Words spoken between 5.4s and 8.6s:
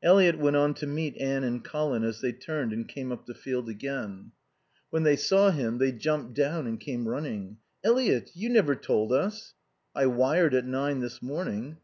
him they jumped down and came running. "Eliot, you